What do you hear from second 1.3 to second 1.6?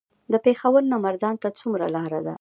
ته